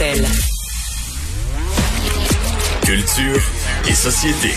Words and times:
Martel. 0.00 0.24
Culture 2.86 3.42
et 3.86 3.92
société. 3.92 4.54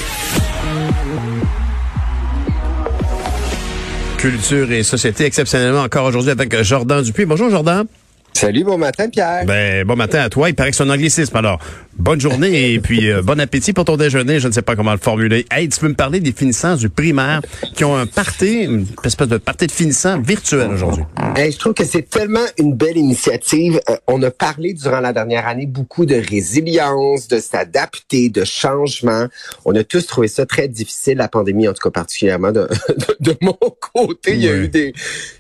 Culture 4.18 4.71
et 4.71 4.84
société 4.84 5.26
exceptionnellement 5.26 5.82
encore 5.82 6.06
aujourd'hui 6.06 6.32
avec 6.32 6.62
Jordan 6.64 7.04
Dupuis. 7.04 7.26
Bonjour 7.26 7.50
Jordan. 7.50 7.86
Salut, 8.33 8.63
bon 8.63 8.77
matin, 8.77 9.09
Pierre. 9.09 9.45
Ben, 9.45 9.85
bon 9.85 9.95
matin 9.95 10.20
à 10.21 10.29
toi. 10.29 10.49
Il 10.49 10.55
paraît 10.55 10.71
que 10.71 10.75
c'est 10.75 10.83
un 10.83 10.89
anglicisme. 10.89 11.38
Alors, 11.38 11.59
bonne 11.97 12.20
journée 12.20 12.73
et 12.73 12.79
puis 12.79 13.09
euh, 13.09 13.21
bon 13.21 13.39
appétit 13.39 13.73
pour 13.73 13.86
ton 13.86 13.95
déjeuner. 13.95 14.39
Je 14.39 14.48
ne 14.48 14.54
sais 14.54 14.61
pas 14.61 14.75
comment 14.75 14.91
le 14.91 14.98
formuler. 14.98 15.45
Hey, 15.52 15.70
tu 15.70 15.79
peux 15.79 15.88
me 15.88 15.93
parler 15.93 16.20
des 16.20 16.31
finissants 16.31 16.75
du 16.75 16.89
primaire 16.89 17.41
qui 17.75 17.84
ont 17.85 17.95
un 17.95 18.05
party, 18.05 18.63
une 18.63 18.85
espèce 19.04 19.27
de 19.27 19.38
party 19.38 19.67
de 19.67 19.71
finissants 19.71 20.20
virtuel 20.20 20.71
aujourd'hui? 20.71 21.04
Hey, 21.35 21.52
je 21.52 21.59
trouve 21.59 21.73
que 21.73 21.85
c'est 21.85 22.09
tellement 22.09 22.45
une 22.57 22.73
belle 22.73 22.98
initiative. 22.98 23.80
Euh, 23.89 23.98
on 24.07 24.21
a 24.23 24.31
parlé 24.31 24.73
durant 24.73 25.00
la 25.00 25.13
dernière 25.13 25.47
année 25.47 25.68
beaucoup 25.68 26.05
de 26.05 26.15
résilience, 26.15 27.27
de 27.27 27.39
s'adapter, 27.39 28.30
de 28.30 28.44
changement. 28.44 29.27
On 29.66 29.75
a 29.75 29.84
tous 29.84 30.05
trouvé 30.08 30.27
ça 30.27 30.45
très 30.45 30.67
difficile, 30.67 31.17
la 31.17 31.27
pandémie, 31.27 31.67
en 31.67 31.73
tout 31.73 31.84
cas 31.84 31.91
particulièrement 31.91 32.52
de, 32.52 32.67
de, 32.89 33.16
de 33.31 33.38
mon 33.41 33.58
côté. 33.94 34.34
Il 34.34 34.44
y 34.44 34.50
a 34.50 34.55
eu 34.55 34.67
des, 34.67 34.94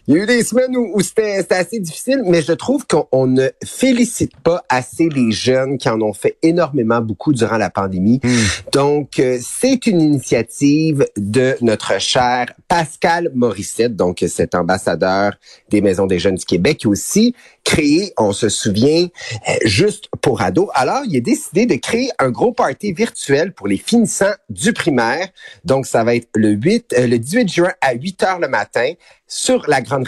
il 0.07 0.15
y 0.15 0.19
a 0.19 0.23
eu 0.23 0.25
des 0.25 0.43
semaines 0.43 0.77
où, 0.77 0.91
où 0.93 1.01
c'était 1.01 1.45
assez 1.49 1.79
difficile, 1.79 2.21
mais 2.25 2.41
je 2.41 2.53
trouve 2.53 2.82
qu'on 2.85 3.27
ne 3.27 3.49
félicite 3.63 4.35
pas 4.43 4.63
assez 4.69 5.09
les 5.09 5.31
jeunes 5.31 5.77
qui 5.77 5.89
en 5.89 6.01
ont 6.01 6.13
fait 6.13 6.37
énormément 6.41 7.01
beaucoup 7.01 7.33
durant 7.33 7.57
la 7.57 7.69
pandémie. 7.69 8.19
Hmm. 8.23 8.29
Donc, 8.71 9.19
euh, 9.19 9.39
c'est 9.41 9.85
une 9.87 10.01
initiative 10.01 11.05
de 11.17 11.55
notre 11.61 11.99
cher 11.99 12.53
Pascal 12.67 13.31
Morissette, 13.33 13.95
donc 13.95 14.23
cet 14.27 14.55
ambassadeur 14.55 15.33
des 15.69 15.81
Maisons 15.81 16.05
des 16.05 16.19
Jeunes 16.19 16.35
du 16.35 16.45
Québec, 16.45 16.77
qui 16.79 16.87
aussi 16.87 17.35
créé, 17.63 18.13
on 18.17 18.33
se 18.33 18.49
souvient, 18.49 19.05
euh, 19.05 19.53
juste 19.65 20.09
pour 20.21 20.41
ados. 20.41 20.69
Alors, 20.73 21.01
il 21.07 21.15
a 21.15 21.21
décidé 21.21 21.65
de 21.65 21.75
créer 21.75 22.09
un 22.19 22.29
gros 22.29 22.51
party 22.51 22.91
virtuel 22.91 23.53
pour 23.53 23.67
les 23.67 23.77
finissants 23.77 24.33
du 24.49 24.73
primaire. 24.73 25.29
Donc, 25.63 25.85
ça 25.85 26.03
va 26.03 26.15
être 26.15 26.29
le 26.35 26.49
8, 26.49 26.93
euh, 26.97 27.07
le 27.07 27.19
18 27.19 27.49
juin 27.49 27.71
à 27.81 27.93
8 27.93 28.23
heures 28.23 28.39
le 28.39 28.47
matin 28.47 28.91
sur 29.27 29.67
la 29.67 29.81
grande. 29.81 30.05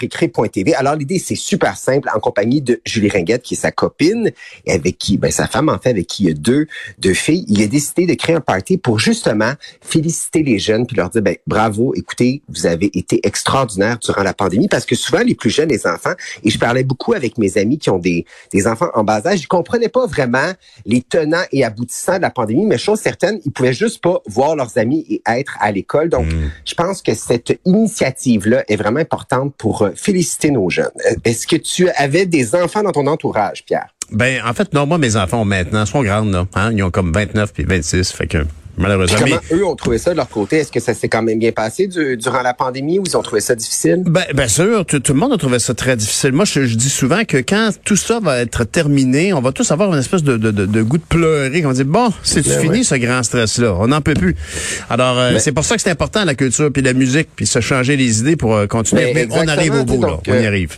Alors, 0.77 0.95
l'idée, 0.95 1.19
c'est 1.19 1.35
super 1.35 1.77
simple, 1.77 2.09
en 2.13 2.19
compagnie 2.19 2.61
de 2.65 2.81
Julie 2.85 3.09
Ringuette, 3.09 3.43
qui 3.43 3.53
est 3.53 3.57
sa 3.57 3.71
copine, 3.71 4.31
et 4.65 4.71
avec 4.71 4.97
qui, 4.97 5.17
ben, 5.17 5.31
sa 5.31 5.47
femme, 5.47 5.69
en 5.69 5.79
fait, 5.79 5.91
avec 5.91 6.07
qui 6.07 6.23
il 6.23 6.27
y 6.27 6.31
a 6.31 6.33
deux, 6.33 6.67
deux 6.99 7.13
filles. 7.13 7.45
Il 7.47 7.61
a 7.61 7.67
décidé 7.67 8.05
de 8.05 8.13
créer 8.13 8.35
un 8.35 8.41
party 8.41 8.77
pour 8.77 8.99
justement 8.99 9.53
féliciter 9.81 10.43
les 10.43 10.59
jeunes 10.59 10.85
puis 10.85 10.97
leur 10.97 11.09
dire, 11.09 11.21
ben, 11.21 11.35
bravo, 11.47 11.93
écoutez, 11.95 12.41
vous 12.49 12.65
avez 12.65 12.89
été 12.97 13.19
extraordinaires 13.23 13.99
durant 13.99 14.23
la 14.23 14.33
pandémie 14.33 14.67
parce 14.67 14.85
que 14.85 14.95
souvent, 14.95 15.21
les 15.21 15.35
plus 15.35 15.49
jeunes, 15.49 15.69
les 15.69 15.87
enfants, 15.87 16.13
et 16.43 16.49
je 16.49 16.59
parlais 16.59 16.83
beaucoup 16.83 17.13
avec 17.13 17.37
mes 17.37 17.57
amis 17.57 17.77
qui 17.77 17.89
ont 17.89 17.99
des, 17.99 18.25
des 18.51 18.67
enfants 18.67 18.89
en 18.93 19.03
bas 19.03 19.21
âge, 19.25 19.41
ils 19.41 19.47
comprenaient 19.47 19.89
pas 19.89 20.07
vraiment 20.07 20.51
les 20.85 21.01
tenants 21.01 21.43
et 21.51 21.63
aboutissants 21.63 22.17
de 22.17 22.21
la 22.21 22.29
pandémie, 22.29 22.65
mais 22.65 22.77
chose 22.77 22.99
certaine, 22.99 23.39
ils 23.45 23.51
pouvaient 23.51 23.73
juste 23.73 24.01
pas 24.01 24.21
voir 24.25 24.55
leurs 24.55 24.77
amis 24.77 25.05
et 25.09 25.21
être 25.27 25.57
à 25.59 25.71
l'école. 25.71 26.09
Donc, 26.09 26.27
je 26.65 26.73
pense 26.73 27.01
que 27.01 27.13
cette 27.13 27.59
initiative-là 27.65 28.63
est 28.67 28.75
vraiment 28.75 28.99
importante 28.99 29.53
pour 29.57 29.83
euh, 29.83 29.91
féliciter 29.95 30.51
nos 30.51 30.69
jeunes. 30.69 30.91
Euh, 31.05 31.15
Est-ce 31.23 31.47
que 31.47 31.55
tu 31.55 31.89
avais 31.89 32.25
des 32.25 32.54
enfants 32.55 32.83
dans 32.83 32.91
ton 32.91 33.07
entourage, 33.07 33.63
Pierre? 33.65 33.87
Ben, 34.11 34.41
en 34.45 34.53
fait, 34.53 34.73
non, 34.73 34.85
moi, 34.85 34.97
mes 34.97 35.15
enfants 35.15 35.45
maintenant 35.45 35.85
sont 35.85 36.03
grandes, 36.03 36.31
là. 36.31 36.45
Hein? 36.55 36.71
Ils 36.73 36.83
ont 36.83 36.91
comme 36.91 37.11
29 37.11 37.51
puis 37.53 37.63
26. 37.63 38.11
Fait 38.11 38.27
que, 38.27 38.45
malheureusement. 38.77 39.17
Comment 39.19 39.37
mais- 39.51 39.57
eux 39.57 39.65
ont 39.65 39.75
trouvé 39.75 39.97
ça 39.97 40.11
de 40.11 40.17
leur 40.17 40.29
côté? 40.29 40.57
Est-ce 40.57 40.71
que 40.71 40.79
ça 40.79 40.93
s'est 40.93 41.07
quand 41.09 41.23
même 41.23 41.39
bien 41.39 41.51
passé 41.51 41.87
du- 41.87 42.15
durant 42.15 42.43
la 42.43 42.53
pandémie 42.53 42.99
ou 42.99 43.03
ils 43.07 43.17
ont 43.17 43.23
trouvé 43.23 43.41
ça 43.41 43.55
difficile? 43.55 44.03
Ben, 44.05 44.25
bien 44.35 44.47
sûr, 44.47 44.85
tout, 44.85 44.99
tout 44.99 45.13
le 45.13 45.19
monde 45.19 45.33
a 45.33 45.37
trouvé 45.37 45.57
ça 45.57 45.73
très 45.73 45.95
difficile. 45.97 46.33
Moi, 46.33 46.45
je, 46.45 46.65
je 46.67 46.75
dis 46.75 46.89
souvent 46.91 47.23
que 47.25 47.37
quand 47.37 47.71
tout 47.83 47.95
ça 47.95 48.19
va 48.21 48.37
être 48.41 48.63
terminé, 48.65 49.33
on 49.33 49.41
va 49.41 49.51
tous 49.51 49.71
avoir 49.71 49.91
une 49.91 49.99
espèce 49.99 50.21
de, 50.21 50.37
de, 50.37 50.51
de, 50.51 50.67
de 50.67 50.81
goût 50.83 50.99
de 50.99 51.03
pleurer. 51.03 51.65
On 51.65 51.69
va 51.69 51.73
dire, 51.73 51.85
bon, 51.85 52.13
c'est 52.21 52.47
Ben 52.47 52.59
fini 52.59 52.77
ouais. 52.77 52.83
ce 52.83 52.93
grand 52.95 53.23
stress-là. 53.23 53.73
On 53.79 53.87
n'en 53.87 54.01
peut 54.01 54.13
plus. 54.13 54.35
Alors, 54.91 55.17
euh, 55.17 55.31
Ben- 55.31 55.39
c'est 55.39 55.51
pour 55.51 55.65
ça 55.65 55.75
que 55.77 55.81
c'est 55.81 55.89
important, 55.89 56.23
la 56.25 56.35
culture, 56.35 56.71
puis 56.71 56.83
la 56.83 56.93
musique, 56.93 57.29
puis 57.35 57.47
se 57.47 57.59
changer 57.59 57.97
les 57.97 58.19
idées 58.19 58.35
pour 58.35 58.53
euh, 58.55 58.67
continuer. 58.67 59.13
Ben, 59.15 59.27
Mais 59.31 59.35
on 59.35 59.47
arrive 59.47 59.73
au 59.73 59.83
bout, 59.83 59.99
là. 59.99 60.19
On 60.27 60.33
y 60.33 60.45
euh, 60.45 60.47
arrive. 60.47 60.77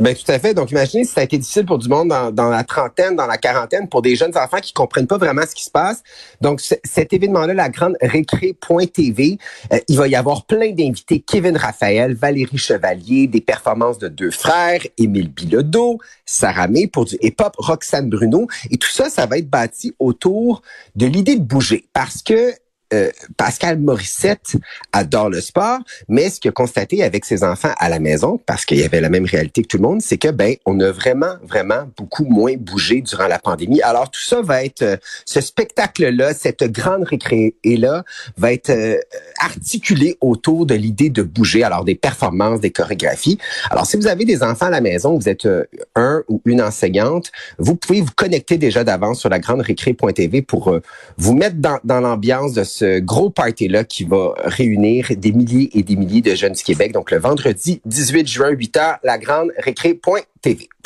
Ben 0.00 0.12
tout 0.12 0.30
à 0.30 0.40
fait. 0.40 0.54
Donc 0.54 0.72
imaginez 0.72 1.04
si 1.04 1.12
ça 1.12 1.20
a 1.20 1.24
été 1.24 1.38
difficile 1.38 1.66
pour 1.66 1.78
du 1.78 1.88
monde 1.88 2.08
dans, 2.08 2.32
dans 2.32 2.48
la 2.48 2.64
trentaine, 2.64 3.14
dans 3.14 3.28
la 3.28 3.38
quarantaine, 3.38 3.88
pour 3.88 4.02
des 4.02 4.16
jeunes 4.16 4.36
enfants 4.36 4.58
qui 4.60 4.72
comprennent 4.72 5.06
pas 5.06 5.18
vraiment 5.18 5.42
ce 5.48 5.54
qui 5.54 5.62
se 5.62 5.70
passe. 5.70 6.02
Donc 6.40 6.60
cet 6.82 7.12
événement-là, 7.12 7.54
la 7.54 7.68
grande 7.68 7.96
récré.tv, 8.00 9.38
euh, 9.72 9.78
il 9.86 9.96
va 9.96 10.08
y 10.08 10.16
avoir 10.16 10.46
plein 10.46 10.72
d'invités. 10.72 11.20
Kevin 11.20 11.56
Raphaël, 11.56 12.14
Valérie 12.14 12.58
Chevalier, 12.58 13.28
des 13.28 13.40
performances 13.40 13.98
de 13.98 14.08
deux 14.08 14.32
frères, 14.32 14.80
Émile 14.98 15.30
Bilodeau, 15.30 15.98
Sarah 16.26 16.66
May 16.66 16.88
pour 16.88 17.04
du 17.04 17.16
hip-hop, 17.22 17.54
Roxane 17.56 18.10
Bruno. 18.10 18.48
Et 18.72 18.78
tout 18.78 18.90
ça, 18.90 19.08
ça 19.08 19.26
va 19.26 19.38
être 19.38 19.48
bâti 19.48 19.94
autour 20.00 20.62
de 20.96 21.06
l'idée 21.06 21.36
de 21.36 21.44
bouger. 21.44 21.86
Parce 21.92 22.20
que 22.20 22.52
euh, 22.94 23.10
Pascal 23.36 23.78
Morissette 23.78 24.56
adore 24.92 25.28
le 25.28 25.40
sport, 25.40 25.80
mais 26.08 26.30
ce 26.30 26.40
qu'il 26.40 26.48
a 26.48 26.52
constaté 26.52 27.02
avec 27.02 27.24
ses 27.24 27.44
enfants 27.44 27.72
à 27.78 27.88
la 27.88 27.98
maison, 27.98 28.40
parce 28.46 28.64
qu'il 28.64 28.78
y 28.78 28.84
avait 28.84 29.00
la 29.00 29.10
même 29.10 29.24
réalité 29.24 29.62
que 29.62 29.68
tout 29.68 29.78
le 29.78 29.82
monde, 29.82 30.00
c'est 30.00 30.18
que 30.18 30.28
ben 30.28 30.54
on 30.64 30.78
a 30.80 30.90
vraiment 30.90 31.34
vraiment 31.42 31.88
beaucoup 31.96 32.24
moins 32.24 32.54
bougé 32.56 33.00
durant 33.00 33.26
la 33.26 33.38
pandémie. 33.38 33.82
Alors 33.82 34.10
tout 34.10 34.20
ça 34.20 34.42
va 34.42 34.64
être 34.64 34.82
euh, 34.82 34.96
ce 35.24 35.40
spectacle-là, 35.40 36.34
cette 36.34 36.64
grande 36.64 37.04
récré 37.04 37.54
là, 37.64 38.04
va 38.36 38.52
être 38.52 38.70
euh, 38.70 38.98
articulé 39.40 40.16
autour 40.20 40.66
de 40.66 40.74
l'idée 40.74 41.10
de 41.10 41.22
bouger. 41.22 41.64
Alors 41.64 41.84
des 41.84 41.94
performances, 41.94 42.60
des 42.60 42.70
chorégraphies. 42.70 43.38
Alors 43.70 43.86
si 43.86 43.96
vous 43.96 44.06
avez 44.06 44.24
des 44.24 44.42
enfants 44.42 44.66
à 44.66 44.70
la 44.70 44.80
maison, 44.80 45.18
vous 45.18 45.28
êtes 45.28 45.48
un 45.94 46.22
ou 46.28 46.40
une 46.44 46.62
enseignante, 46.62 47.32
vous 47.58 47.74
pouvez 47.74 48.00
vous 48.00 48.12
connecter 48.14 48.58
déjà 48.58 48.84
d'avance 48.84 49.20
sur 49.20 49.28
la 49.28 49.38
grande 49.38 49.60
récré.tv 49.60 50.42
pour 50.42 50.78
vous 51.16 51.34
mettre 51.34 51.56
dans, 51.56 51.78
dans 51.84 52.00
l'ambiance 52.00 52.52
de 52.52 52.64
ce 52.64 52.83
gros 53.00 53.30
party-là 53.30 53.84
qui 53.84 54.04
va 54.04 54.34
réunir 54.44 55.08
des 55.16 55.32
milliers 55.32 55.70
et 55.76 55.82
des 55.82 55.96
milliers 55.96 56.22
de 56.22 56.34
jeunes 56.34 56.52
du 56.52 56.62
Québec. 56.62 56.92
Donc, 56.92 57.10
le 57.10 57.18
vendredi 57.18 57.80
18 57.84 58.26
juin, 58.26 58.50
8 58.50 58.76
h, 58.76 58.98
la 59.02 59.18
grande 59.18 59.52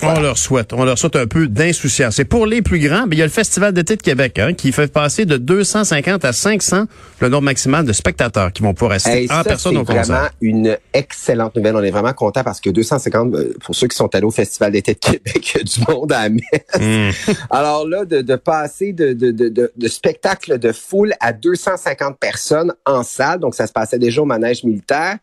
On 0.02 0.20
leur 0.20 0.38
souhaite. 0.38 0.72
On 0.72 0.84
leur 0.84 0.96
souhaite 0.98 1.16
un 1.16 1.26
peu 1.26 1.48
d'insouciance. 1.48 2.14
C'est 2.16 2.24
pour 2.24 2.46
les 2.46 2.62
plus 2.62 2.78
grands, 2.78 3.06
mais 3.06 3.16
il 3.16 3.18
y 3.18 3.22
a 3.22 3.26
le 3.26 3.32
Festival 3.32 3.72
d'été 3.72 3.96
de 3.96 4.02
Québec 4.02 4.38
hein, 4.38 4.54
qui 4.54 4.70
fait 4.70 4.92
passer 4.92 5.26
de 5.26 5.36
250 5.36 6.24
à 6.24 6.32
500 6.32 6.84
le 7.20 7.28
nombre 7.28 7.44
maximal 7.44 7.84
de 7.84 7.92
spectateurs 7.92 8.52
qui 8.52 8.62
vont 8.62 8.74
pouvoir 8.74 8.92
assister 8.92 9.22
Hey, 9.22 9.32
en 9.32 9.38
ça, 9.38 9.44
personne 9.44 9.72
c'est 9.72 9.78
au 9.80 9.84
concert. 9.84 10.04
vraiment 10.04 10.28
une 10.40 10.78
excellente 10.92 11.56
nouvelle. 11.56 11.74
On 11.74 11.82
est 11.82 11.90
vraiment 11.90 12.12
content 12.12 12.44
parce 12.44 12.60
que 12.60 12.70
250, 12.70 13.34
euh, 13.34 13.54
pour 13.64 13.74
ceux 13.74 13.88
qui 13.88 13.96
sont 13.96 14.14
allés 14.14 14.24
au 14.24 14.30
Festival 14.30 14.70
d'été 14.72 14.94
de 14.94 14.98
Québec, 14.98 15.52
il 15.54 15.58
y 15.58 15.60
a 15.60 15.64
du 15.64 15.80
monde 15.88 16.12
à 16.12 16.22
la 16.22 16.28
messe. 16.28 16.44
Mm. 16.78 17.32
Alors 17.50 17.86
là, 17.88 18.04
de, 18.04 18.20
de 18.20 18.36
passer 18.36 18.92
de, 18.92 19.12
de, 19.12 19.32
de, 19.32 19.72
de, 19.74 19.88
spectacle 19.88 20.58
de 20.58 20.70
foule 20.70 21.14
à 21.18 21.32
250 21.32 22.18
personnes 22.18 22.72
en 22.86 23.02
salle, 23.02 23.40
donc 23.40 23.56
ça 23.56 23.66
se 23.66 23.72
passait 23.72 23.98
déjà 23.98 24.22
au 24.22 24.26
manège 24.26 24.62
militaire, 24.62 25.16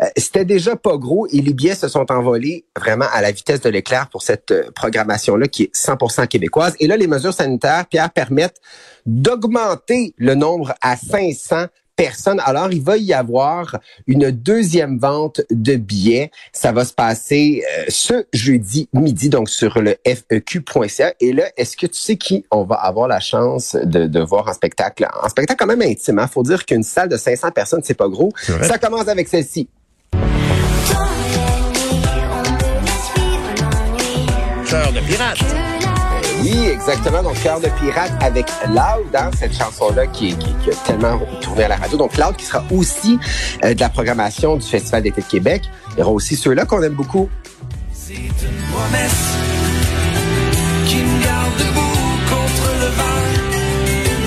euh, 0.00 0.06
c'était 0.16 0.44
déjà 0.44 0.76
pas 0.76 0.96
gros 0.96 1.26
et 1.32 1.40
les 1.40 1.52
billets 1.52 1.74
se 1.74 1.88
sont 1.88 2.10
envolés 2.12 2.64
vraiment 2.78 3.06
à 3.12 3.22
la 3.22 3.32
vitesse 3.32 3.60
de 3.60 3.70
l'éclair 3.80 4.08
pour 4.08 4.22
cette 4.22 4.50
euh, 4.50 4.70
programmation-là 4.74 5.48
qui 5.48 5.64
est 5.64 5.74
100% 5.74 6.28
québécoise. 6.28 6.74
Et 6.80 6.86
là, 6.86 6.96
les 6.96 7.06
mesures 7.06 7.32
sanitaires, 7.32 7.86
Pierre, 7.86 8.10
permettent 8.10 8.60
d'augmenter 9.06 10.14
le 10.18 10.34
nombre 10.34 10.74
à 10.82 10.96
500 10.96 11.66
personnes. 11.96 12.40
Alors, 12.44 12.72
il 12.72 12.82
va 12.82 12.96
y 12.96 13.12
avoir 13.12 13.78
une 14.06 14.30
deuxième 14.30 14.98
vente 14.98 15.40
de 15.50 15.76
billets. 15.76 16.30
Ça 16.52 16.72
va 16.72 16.84
se 16.84 16.92
passer 16.92 17.62
euh, 17.78 17.84
ce 17.88 18.26
jeudi 18.32 18.88
midi, 18.92 19.28
donc 19.28 19.48
sur 19.48 19.80
le 19.80 19.96
feq.ca. 20.06 21.14
Et 21.20 21.32
là, 21.32 21.44
est-ce 21.56 21.76
que 21.76 21.86
tu 21.86 22.00
sais 22.00 22.16
qui 22.16 22.44
on 22.50 22.64
va 22.64 22.76
avoir 22.76 23.08
la 23.08 23.20
chance 23.20 23.76
de, 23.82 24.06
de 24.06 24.20
voir 24.20 24.46
en 24.48 24.52
spectacle? 24.52 25.06
En 25.22 25.28
spectacle 25.28 25.58
quand 25.58 25.66
même 25.66 25.82
intime. 25.82 26.20
Il 26.22 26.28
faut 26.30 26.42
dire 26.42 26.66
qu'une 26.66 26.82
salle 26.82 27.08
de 27.08 27.16
500 27.16 27.50
personnes, 27.50 27.82
c'est 27.82 27.94
pas 27.94 28.08
gros. 28.08 28.30
Ça 28.62 28.78
commence 28.78 29.08
avec 29.08 29.28
celle-ci. 29.28 29.68
Cœur 34.70 34.92
de 34.92 35.00
pirate. 35.00 35.38
Oui, 36.42 36.68
exactement. 36.68 37.24
Donc, 37.24 37.42
Cœur 37.42 37.58
de 37.58 37.66
pirate 37.80 38.12
avec 38.20 38.46
Loud, 38.68 39.14
hein, 39.14 39.32
cette 39.36 39.52
chanson-là 39.52 40.06
qui, 40.06 40.36
qui, 40.36 40.54
qui 40.62 40.70
a 40.70 40.74
tellement 40.86 41.18
tourné 41.40 41.64
à 41.64 41.68
la 41.68 41.76
radio. 41.76 41.98
Donc, 41.98 42.16
Loud 42.16 42.36
qui 42.36 42.44
sera 42.44 42.62
aussi 42.70 43.18
euh, 43.64 43.74
de 43.74 43.80
la 43.80 43.88
programmation 43.88 44.56
du 44.56 44.64
Festival 44.64 45.02
d'été 45.02 45.22
de 45.22 45.26
Québec. 45.26 45.62
Il 45.96 45.98
y 45.98 46.02
aura 46.02 46.12
aussi 46.12 46.36
ceux-là 46.36 46.66
qu'on 46.66 46.84
aime 46.84 46.94
beaucoup. 46.94 47.28
C'est 47.92 48.14
une 48.14 48.62
promesse 48.72 49.34
qui 50.86 50.96
me 50.98 51.24
garde 51.24 51.52
debout. 51.58 51.89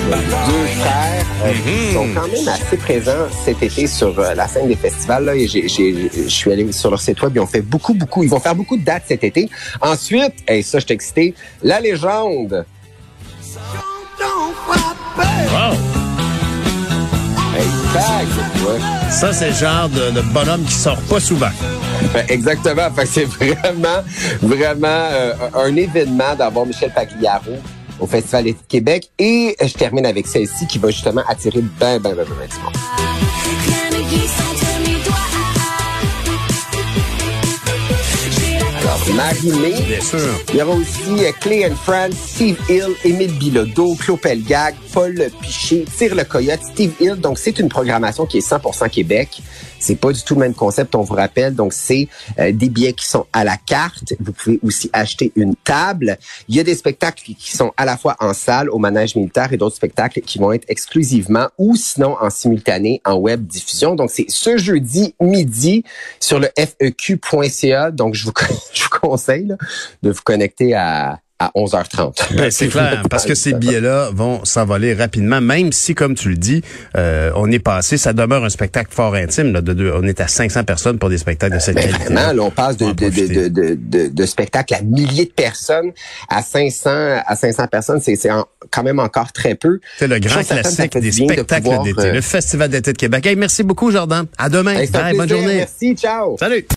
Deux 0.09 0.65
frères 0.79 1.25
euh, 1.45 1.53
qui 1.53 1.93
sont 1.93 2.07
quand 2.13 2.27
même 2.27 2.47
assez 2.47 2.77
présents 2.77 3.27
cet 3.45 3.63
été 3.63 3.87
sur 3.87 4.17
euh, 4.19 4.33
la 4.33 4.47
scène 4.47 4.67
des 4.67 4.75
festivals. 4.75 5.25
Là, 5.25 5.35
et 5.35 5.47
je 5.47 6.27
suis 6.27 6.51
allé 6.51 6.71
sur 6.71 6.89
leur 6.89 7.01
site 7.01 7.21
web. 7.21 7.33
Ils 7.35 7.39
ont 7.39 7.47
fait 7.47 7.61
beaucoup, 7.61 7.93
beaucoup. 7.93 8.23
Ils 8.23 8.29
vont 8.29 8.39
faire 8.39 8.55
beaucoup 8.55 8.77
de 8.77 8.83
dates 8.83 9.03
cet 9.07 9.23
été. 9.23 9.49
Ensuite, 9.81 10.33
et 10.47 10.61
ça, 10.61 10.79
je 10.79 10.85
t'ai 10.85 10.93
excité, 10.93 11.33
la 11.61 11.79
légende. 11.79 12.65
Wow. 15.17 15.77
Ouais. 17.93 18.79
Ça, 19.11 19.31
c'est 19.31 19.49
le 19.49 19.55
genre 19.55 19.89
de, 19.89 20.11
de 20.11 20.21
bonhomme 20.33 20.63
qui 20.63 20.73
sort 20.73 20.99
pas 21.01 21.19
souvent. 21.19 21.51
Ben, 22.13 22.25
exactement. 22.29 22.89
C'est 23.05 23.25
vraiment, 23.25 24.03
vraiment 24.41 24.87
euh, 24.87 25.33
un 25.53 25.75
événement 25.75 26.35
d'avoir 26.35 26.65
Michel 26.65 26.91
Pagliaro 26.93 27.57
au 27.99 28.07
Festival 28.07 28.45
d'été 28.45 28.59
de 28.59 28.67
Québec. 28.67 29.11
Et 29.19 29.55
je 29.61 29.73
termine 29.73 30.05
avec 30.05 30.27
celle-ci 30.27 30.67
qui 30.67 30.79
va 30.79 30.89
justement 30.89 31.23
attirer 31.27 31.61
ben, 31.61 31.99
ben, 31.99 32.15
ben, 32.15 32.15
ben, 32.15 32.35
ben 32.39 32.47
du 32.47 32.63
monde. 32.63 32.73
Marie-Mé. 39.15 39.73
Bien 39.87 40.01
sûr. 40.01 40.19
Il 40.49 40.55
y 40.55 40.61
aura 40.61 40.73
aussi 40.73 41.25
euh, 41.25 41.31
Clay 41.39 41.69
and 41.69 41.75
Friends, 41.75 42.15
Steve 42.15 42.57
Hill, 42.69 42.95
Émile 43.03 43.33
Bilodeau, 43.37 43.95
Claude 43.95 44.19
Pelgag, 44.19 44.75
Paul 44.93 45.15
Piché, 45.41 45.85
Tire 45.97 46.13
le 46.13 46.23
Coyote, 46.23 46.61
Steve 46.61 46.93
Hill. 46.99 47.15
Donc, 47.15 47.39
c'est 47.39 47.57
une 47.57 47.67
programmation 47.67 48.27
qui 48.27 48.37
est 48.37 48.47
100% 48.47 48.91
Québec. 48.91 49.41
C'est 49.79 49.95
pas 49.95 50.13
du 50.13 50.21
tout 50.23 50.35
le 50.35 50.41
même 50.41 50.53
concept, 50.53 50.93
on 50.93 51.01
vous 51.01 51.15
rappelle. 51.15 51.55
Donc, 51.55 51.73
c'est 51.73 52.07
euh, 52.39 52.51
des 52.51 52.69
billets 52.69 52.93
qui 52.93 53.07
sont 53.07 53.25
à 53.33 53.43
la 53.43 53.57
carte. 53.57 54.13
Vous 54.19 54.31
pouvez 54.31 54.59
aussi 54.63 54.91
acheter 54.93 55.31
une 55.35 55.55
table. 55.55 56.17
Il 56.47 56.55
y 56.55 56.59
a 56.59 56.63
des 56.63 56.75
spectacles 56.75 57.23
qui 57.23 57.57
sont 57.57 57.73
à 57.75 57.85
la 57.85 57.97
fois 57.97 58.15
en 58.19 58.33
salle, 58.33 58.69
au 58.69 58.77
manège 58.77 59.15
militaire 59.15 59.51
et 59.51 59.57
d'autres 59.57 59.75
spectacles 59.75 60.21
qui 60.21 60.37
vont 60.37 60.51
être 60.51 60.65
exclusivement 60.67 61.47
ou 61.57 61.75
sinon 61.75 62.15
en 62.21 62.29
simultané 62.29 63.01
en 63.03 63.15
web 63.15 63.47
diffusion. 63.47 63.95
Donc, 63.95 64.11
c'est 64.11 64.27
ce 64.29 64.57
jeudi 64.57 65.15
midi 65.19 65.83
sur 66.19 66.39
le 66.39 66.49
feq.ca. 66.55 67.89
Donc, 67.89 68.13
je 68.13 68.25
vous, 68.25 68.33
conseille 69.01 69.55
de 70.03 70.11
vous 70.11 70.21
connecter 70.23 70.75
à, 70.75 71.19
à 71.39 71.51
11h30. 71.55 72.35
Ben, 72.37 72.51
c'est 72.51 72.67
clair, 72.67 73.03
parce 73.09 73.25
que 73.25 73.33
ces 73.35 73.53
billets-là 73.53 74.11
vont 74.13 74.45
s'envoler 74.45 74.93
rapidement, 74.93 75.41
même 75.41 75.71
si, 75.71 75.93
comme 75.95 76.15
tu 76.15 76.29
le 76.29 76.35
dis, 76.37 76.61
euh, 76.95 77.31
on 77.35 77.51
est 77.51 77.59
passé, 77.59 77.97
ça 77.97 78.13
demeure 78.13 78.43
un 78.45 78.49
spectacle 78.49 78.89
fort 78.93 79.15
intime. 79.15 79.51
Là, 79.51 79.61
de, 79.61 79.73
de- 79.73 79.91
on 79.93 80.03
est 80.03 80.21
à 80.21 80.27
500 80.27 80.63
personnes 80.63 80.99
pour 80.99 81.09
des 81.09 81.17
spectacles 81.17 81.55
de 81.55 81.59
cette 81.59 81.75
Ben, 81.75 81.85
qualité. 81.89 82.05
vraiment, 82.13 82.31
là, 82.33 82.41
on 82.43 82.51
passe 82.51 82.77
de, 82.77 82.91
de, 82.91 84.07
de, 84.07 84.25
spectacles 84.25 84.75
à 84.75 84.81
milliers 84.81 85.25
de 85.25 85.31
personnes 85.31 85.91
à 86.29 86.41
500 86.41 86.89
à 87.25 87.35
500 87.35 87.67
personnes. 87.67 87.99
C'est 88.01 88.17
quand 88.71 88.83
même 88.83 88.99
encore 88.99 89.31
très 89.33 89.55
peu. 89.55 89.79
C'est 89.97 90.07
le 90.07 90.19
grand 90.19 90.43
classique 90.43 90.97
des 90.97 91.11
spectacles 91.11 91.83
d'été, 91.83 92.01
euh, 92.07 92.13
le 92.13 92.21
Festival 92.21 92.69
d'été 92.69 92.93
de 92.93 92.97
Québec. 92.97 93.25
Hey, 93.25 93.35
merci 93.35 93.63
beaucoup, 93.63 93.91
Jordan. 93.91 94.25
À 94.37 94.49
demain. 94.49 94.75
hey, 94.75 94.87
Bye, 94.89 95.17
bonne 95.17 95.29
journée. 95.29 95.55
Merci, 95.57 95.95
ciao. 95.95 96.37
Salut. 96.39 96.65